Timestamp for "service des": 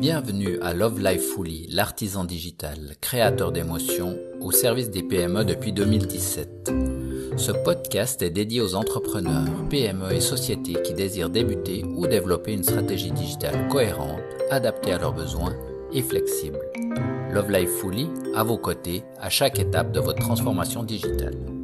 4.52-5.02